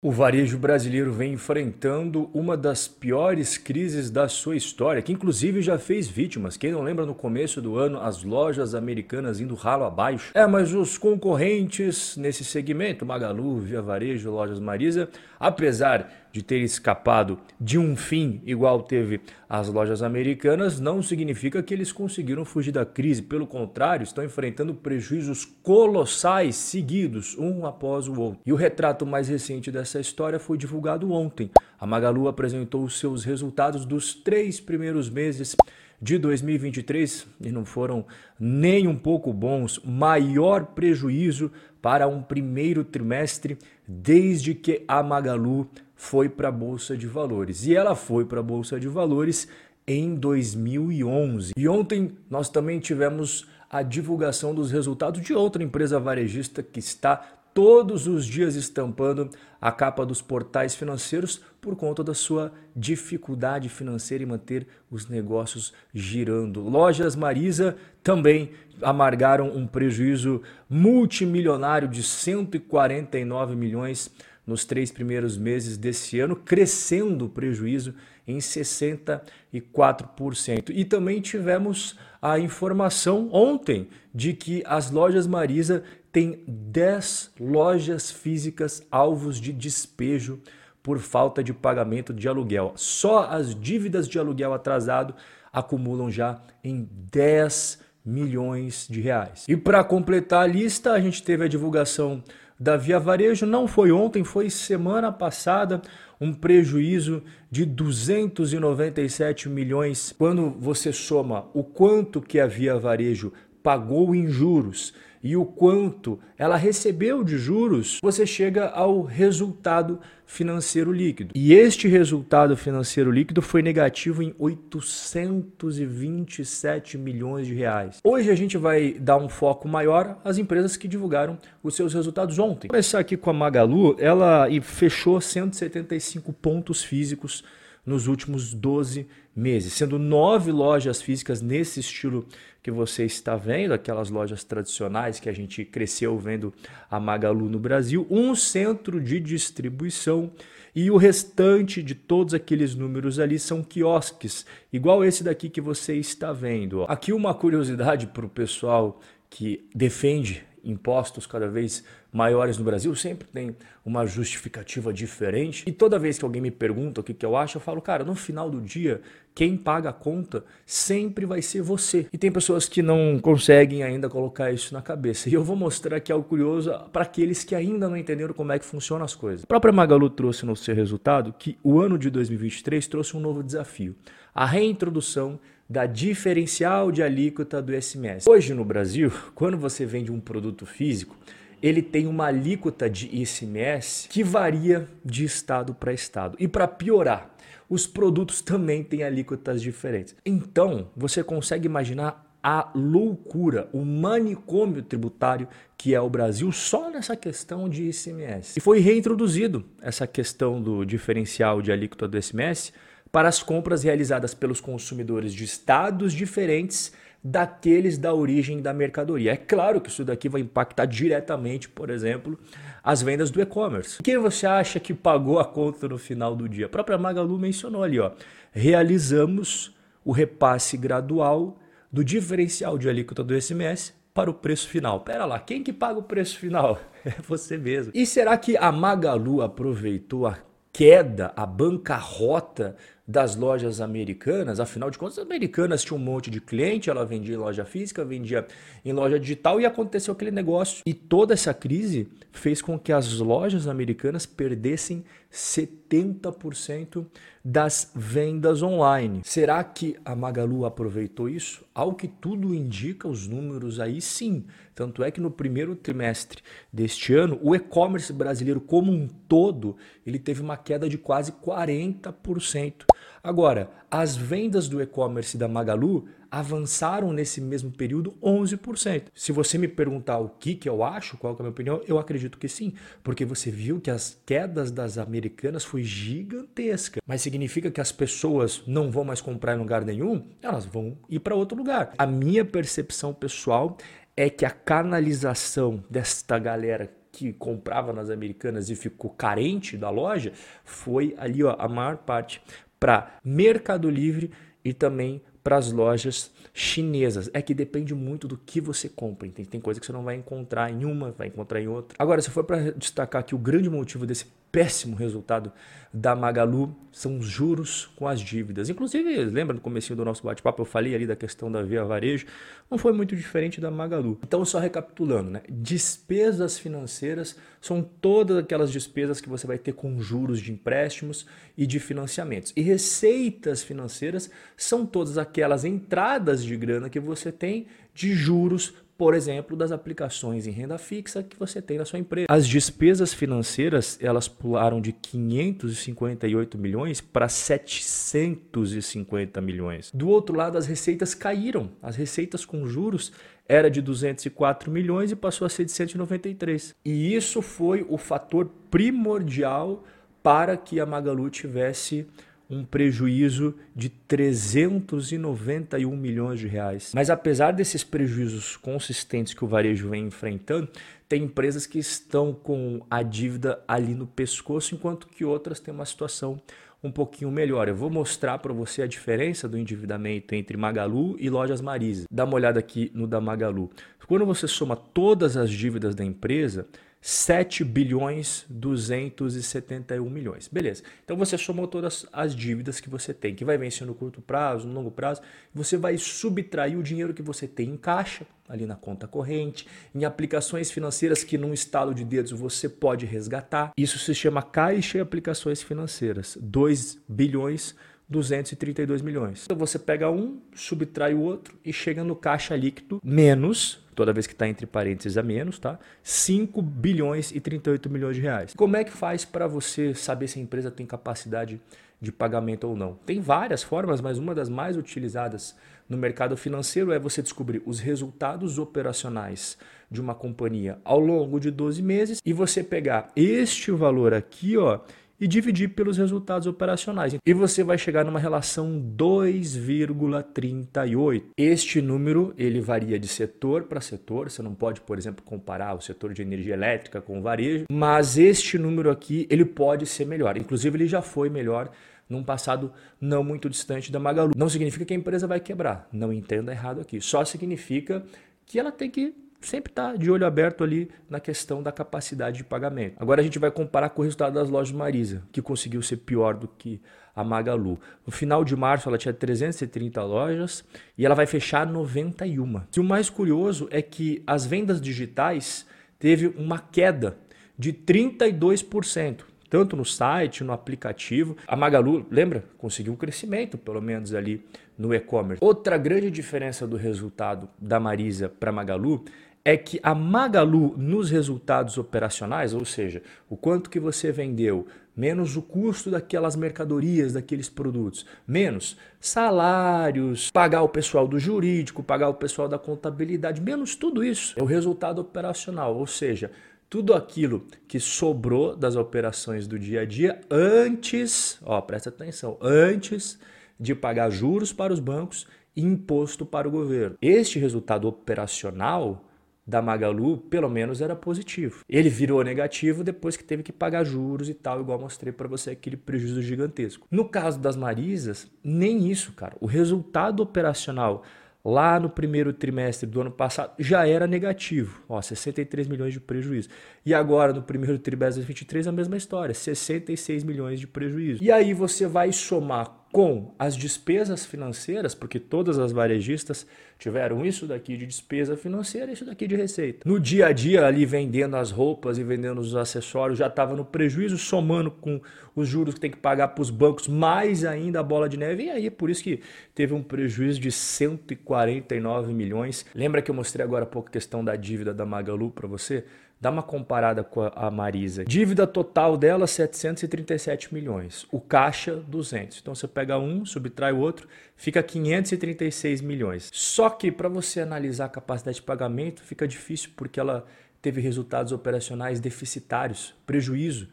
[0.00, 5.76] O varejo brasileiro vem enfrentando uma das piores crises da sua história, que inclusive já
[5.76, 6.56] fez vítimas.
[6.56, 10.30] Quem não lembra no começo do ano as lojas americanas indo ralo abaixo?
[10.34, 17.38] É, mas os concorrentes nesse segmento, Magalu, Via Varejo, Lojas Marisa, apesar de ter escapado
[17.60, 22.86] de um fim igual teve as lojas americanas, não significa que eles conseguiram fugir da
[22.86, 23.22] crise.
[23.22, 28.40] Pelo contrário, estão enfrentando prejuízos colossais seguidos, um após o outro.
[28.46, 31.50] E o retrato mais recente dessa história foi divulgado ontem.
[31.80, 35.56] A Magalu apresentou os seus resultados dos três primeiros meses
[36.00, 38.06] de 2023 e não foram
[38.38, 41.50] nem um pouco bons, maior prejuízo
[41.82, 47.66] para um primeiro trimestre desde que a Magalu foi para a Bolsa de Valores.
[47.66, 49.48] E ela foi para a Bolsa de Valores
[49.86, 51.52] em 2011.
[51.56, 57.37] E ontem nós também tivemos a divulgação dos resultados de outra empresa varejista que está
[57.58, 59.28] todos os dias estampando
[59.60, 65.72] a capa dos portais financeiros por conta da sua dificuldade financeira em manter os negócios
[65.92, 66.60] girando.
[66.60, 74.08] Lojas Marisa também amargaram um prejuízo multimilionário de 149 milhões
[74.46, 77.92] nos três primeiros meses desse ano, crescendo o prejuízo
[78.24, 80.70] em 64%.
[80.70, 88.86] E também tivemos a informação ontem de que as lojas Marisa têm 10 lojas físicas
[88.90, 90.40] alvos de despejo
[90.82, 92.72] por falta de pagamento de aluguel.
[92.76, 95.14] Só as dívidas de aluguel atrasado
[95.52, 99.44] acumulam já em 10 milhões de reais.
[99.46, 102.22] E para completar a lista, a gente teve a divulgação
[102.58, 105.80] da Via Varejo, não foi ontem, foi semana passada,
[106.20, 110.14] um prejuízo de 297 milhões.
[110.16, 114.92] Quando você soma o quanto que a Via Varejo pagou em juros
[115.22, 121.32] e o quanto ela recebeu de juros, você chega ao resultado financeiro líquido.
[121.34, 128.00] E este resultado financeiro líquido foi negativo em 827 milhões de reais.
[128.04, 132.38] Hoje a gente vai dar um foco maior às empresas que divulgaram os seus resultados
[132.38, 132.68] ontem.
[132.68, 137.42] Vou começar aqui com a Magalu, ela fechou 175 pontos físicos
[137.88, 142.26] nos últimos 12 meses, sendo nove lojas físicas nesse estilo
[142.62, 146.52] que você está vendo, aquelas lojas tradicionais que a gente cresceu vendo
[146.90, 150.30] a Magalu no Brasil, um centro de distribuição
[150.74, 155.94] e o restante de todos aqueles números ali são quiosques, igual esse daqui que você
[155.94, 156.84] está vendo.
[156.84, 159.00] Aqui uma curiosidade para o pessoal
[159.30, 163.54] que defende impostos cada vez maiores no Brasil, sempre tem
[163.84, 165.64] uma justificativa diferente.
[165.66, 168.04] E toda vez que alguém me pergunta o que, que eu acho, eu falo, cara,
[168.04, 169.00] no final do dia,
[169.34, 172.06] quem paga a conta sempre vai ser você.
[172.12, 175.28] E tem pessoas que não conseguem ainda colocar isso na cabeça.
[175.28, 178.58] E eu vou mostrar aqui algo curioso para aqueles que ainda não entenderam como é
[178.58, 179.44] que funcionam as coisas.
[179.44, 183.42] A própria Magalu trouxe no seu resultado que o ano de 2023 trouxe um novo
[183.42, 183.94] desafio:
[184.34, 188.26] a reintrodução da diferencial de alíquota do SMS.
[188.26, 191.14] Hoje no Brasil, quando você vende um produto físico,
[191.60, 196.36] ele tem uma alíquota de ICMS que varia de estado para estado.
[196.40, 197.30] E para piorar,
[197.68, 200.16] os produtos também têm alíquotas diferentes.
[200.24, 207.16] Então, você consegue imaginar a loucura, o manicômio tributário que é o Brasil só nessa
[207.16, 208.58] questão de ICMS.
[208.58, 212.72] E foi reintroduzido essa questão do diferencial de alíquota do ICMS
[213.10, 216.92] para as compras realizadas pelos consumidores de estados diferentes
[217.22, 219.32] daqueles da origem da mercadoria.
[219.32, 222.38] É claro que isso daqui vai impactar diretamente, por exemplo,
[222.82, 224.02] as vendas do e-commerce.
[224.02, 226.66] Quem você acha que pagou a conta no final do dia?
[226.66, 228.12] A própria Magalu mencionou ali, ó.
[228.52, 231.58] Realizamos o repasse gradual
[231.92, 235.00] do diferencial de alíquota do SMS para o preço final.
[235.00, 236.80] Pera lá, quem que paga o preço final?
[237.04, 237.92] É você mesmo.
[237.94, 240.36] E será que a Magalu aproveitou a
[240.72, 242.76] queda, a bancarrota
[243.08, 247.34] das lojas americanas, afinal de contas, as americanas tinham um monte de cliente, ela vendia
[247.34, 248.46] em loja física, vendia
[248.84, 250.82] em loja digital e aconteceu aquele negócio.
[250.84, 257.06] E toda essa crise fez com que as lojas americanas perdessem 70%
[257.42, 259.22] das vendas online.
[259.24, 261.64] Será que a Magalu aproveitou isso?
[261.74, 264.44] Ao que tudo indica, os números aí sim.
[264.74, 270.18] Tanto é que no primeiro trimestre deste ano, o e-commerce brasileiro como um todo, ele
[270.18, 272.84] teve uma queda de quase 40%.
[273.22, 279.04] Agora, as vendas do e-commerce da Magalu avançaram nesse mesmo período 11%.
[279.14, 281.98] Se você me perguntar o que, que eu acho, qual é a minha opinião, eu
[281.98, 287.00] acredito que sim, porque você viu que as quedas das americanas foi gigantesca.
[287.06, 290.26] Mas significa que as pessoas não vão mais comprar em lugar nenhum?
[290.42, 291.92] Elas vão ir para outro lugar.
[291.96, 293.76] A minha percepção pessoal
[294.16, 300.32] é que a canalização desta galera que comprava nas americanas e ficou carente da loja,
[300.62, 302.40] foi ali ó, a maior parte
[302.78, 304.30] para Mercado Livre
[304.64, 307.30] e também para as lojas chinesas.
[307.32, 309.28] É que depende muito do que você compra.
[309.28, 311.96] Tem, tem coisa que você não vai encontrar em uma, vai encontrar em outra.
[311.98, 315.52] Agora, se for para destacar que o grande motivo desse péssimo resultado
[315.92, 318.68] da Magalu são os juros com as dívidas.
[318.68, 322.26] Inclusive, lembra no começo do nosso bate-papo, eu falei ali da questão da Via Varejo,
[322.70, 324.18] não foi muito diferente da Magalu.
[324.22, 325.42] Então, só recapitulando, né?
[325.48, 331.66] Despesas financeiras são todas aquelas despesas que você vai ter com juros de empréstimos e
[331.66, 332.52] de financiamentos.
[332.56, 339.14] E receitas financeiras são todas aquelas entradas de grana que você tem de juros por
[339.14, 342.26] exemplo, das aplicações em renda fixa que você tem na sua empresa.
[342.28, 349.92] As despesas financeiras, elas pularam de 558 milhões para 750 milhões.
[349.94, 351.70] Do outro lado, as receitas caíram.
[351.80, 353.12] As receitas com juros
[353.46, 356.74] era de 204 milhões e passou a ser de 193.
[356.84, 359.84] E isso foi o fator primordial
[360.24, 362.04] para que a Magalu tivesse
[362.50, 366.92] um prejuízo de 391 milhões de reais.
[366.94, 370.68] Mas apesar desses prejuízos consistentes que o varejo vem enfrentando,
[371.08, 375.86] tem empresas que estão com a dívida ali no pescoço, enquanto que outras têm uma
[375.86, 376.40] situação
[376.82, 377.68] um pouquinho melhor.
[377.68, 382.06] Eu vou mostrar para você a diferença do endividamento entre Magalu e Lojas Marisa.
[382.10, 383.70] Dá uma olhada aqui no da Magalu.
[384.08, 386.66] Quando você soma todas as dívidas da empresa,
[386.98, 390.48] 7 bilhões 271 milhões.
[390.48, 390.82] Beleza.
[391.04, 394.66] Então você somou todas as dívidas que você tem, que vai vencer no curto prazo,
[394.66, 395.20] no longo prazo,
[395.52, 400.06] você vai subtrair o dinheiro que você tem em caixa, ali na conta corrente, em
[400.06, 403.72] aplicações financeiras que num estalo de dedos você pode resgatar.
[403.76, 406.38] Isso se chama caixa e aplicações financeiras.
[406.40, 407.76] 2 bilhões
[408.08, 409.44] 232 milhões.
[409.44, 414.28] Então você pega um, subtrai o outro e chega no caixa líquido menos toda vez
[414.28, 415.76] que está entre parênteses a menos, tá?
[416.04, 418.54] 5 bilhões e 38 milhões de reais.
[418.56, 421.60] Como é que faz para você saber se a empresa tem capacidade
[422.00, 422.94] de pagamento ou não?
[423.04, 425.56] Tem várias formas, mas uma das mais utilizadas
[425.88, 429.58] no mercado financeiro é você descobrir os resultados operacionais
[429.90, 434.78] de uma companhia ao longo de 12 meses e você pegar este valor aqui, ó,
[435.20, 437.16] e dividir pelos resultados operacionais.
[437.26, 441.24] E você vai chegar numa relação 2,38.
[441.36, 444.30] Este número ele varia de setor para setor.
[444.30, 448.16] Você não pode, por exemplo, comparar o setor de energia elétrica com o varejo, mas
[448.16, 450.36] este número aqui ele pode ser melhor.
[450.36, 451.70] Inclusive ele já foi melhor
[452.08, 454.32] num passado não muito distante da Magalu.
[454.36, 455.88] Não significa que a empresa vai quebrar.
[455.92, 457.00] Não entenda errado aqui.
[457.00, 458.04] Só significa
[458.46, 462.44] que ela tem que sempre está de olho aberto ali na questão da capacidade de
[462.44, 462.96] pagamento.
[462.98, 466.34] Agora a gente vai comparar com o resultado das lojas Marisa, que conseguiu ser pior
[466.34, 466.80] do que
[467.14, 467.78] a Magalu.
[468.06, 470.64] No final de março ela tinha 330 lojas
[470.96, 472.62] e ela vai fechar 91.
[472.76, 475.66] E o mais curioso é que as vendas digitais
[475.98, 477.16] teve uma queda
[477.58, 481.36] de 32% tanto no site, no aplicativo.
[481.46, 482.44] A Magalu, lembra?
[482.58, 484.44] Conseguiu um crescimento, pelo menos ali
[484.76, 485.42] no e-commerce.
[485.42, 489.04] Outra grande diferença do resultado da Marisa para Magalu
[489.44, 495.36] é que a Magalu nos resultados operacionais, ou seja, o quanto que você vendeu, menos
[495.36, 502.14] o custo daquelas mercadorias, daqueles produtos, menos salários, pagar o pessoal do jurídico, pagar o
[502.14, 506.30] pessoal da contabilidade, menos tudo isso é o resultado operacional, ou seja,
[506.68, 513.18] tudo aquilo que sobrou das operações do dia a dia antes, ó, presta atenção, antes
[513.58, 515.26] de pagar juros para os bancos
[515.56, 516.96] e imposto para o governo.
[517.00, 519.07] Este resultado operacional
[519.48, 521.64] da Magalu, pelo menos era positivo.
[521.66, 525.52] Ele virou negativo depois que teve que pagar juros e tal, igual mostrei para você
[525.52, 526.86] aquele prejuízo gigantesco.
[526.90, 529.36] No caso das Marisas, nem isso, cara.
[529.40, 531.02] O resultado operacional
[531.42, 536.50] lá no primeiro trimestre do ano passado já era negativo, ó, 63 milhões de prejuízo.
[536.84, 541.24] E agora no primeiro trimestre de 2023 a mesma história, 66 milhões de prejuízo.
[541.24, 546.46] E aí você vai somar com as despesas financeiras, porque todas as varejistas
[546.78, 549.88] tiveram isso daqui de despesa financeira e isso daqui de receita.
[549.88, 553.64] No dia a dia, ali vendendo as roupas e vendendo os acessórios, já estava no
[553.64, 555.00] prejuízo, somando com
[555.36, 558.44] os juros que tem que pagar para os bancos, mais ainda a bola de neve.
[558.44, 559.20] E aí, por isso que
[559.54, 562.64] teve um prejuízo de 149 milhões.
[562.74, 565.84] Lembra que eu mostrei agora há pouco a questão da dívida da Magalu para você?
[566.20, 568.04] Dá uma comparada com a Marisa.
[568.04, 571.06] Dívida total dela 737 milhões.
[571.12, 572.40] O caixa 200.
[572.40, 576.28] Então você pega um, subtrai o outro, fica 536 milhões.
[576.32, 580.26] Só que para você analisar a capacidade de pagamento fica difícil porque ela
[580.60, 583.68] teve resultados operacionais deficitários, prejuízo,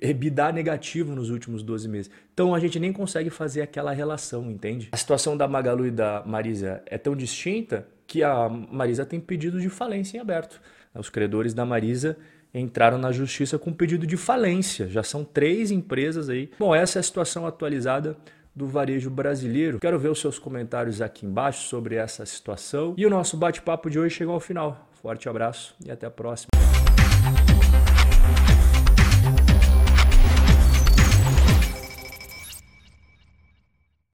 [0.00, 2.10] EBITDA negativo nos últimos 12 meses.
[2.32, 4.88] Então a gente nem consegue fazer aquela relação, entende?
[4.92, 9.60] A situação da Magalu e da Marisa é tão distinta que a Marisa tem pedido
[9.60, 10.60] de falência em aberto.
[10.94, 12.16] Os credores da Marisa
[12.52, 14.88] entraram na justiça com pedido de falência.
[14.88, 16.50] Já são três empresas aí.
[16.58, 18.16] Bom, essa é a situação atualizada
[18.54, 19.78] do varejo brasileiro.
[19.78, 22.94] Quero ver os seus comentários aqui embaixo sobre essa situação.
[22.96, 24.88] E o nosso bate-papo de hoje chegou ao final.
[25.00, 26.57] Forte abraço e até a próxima.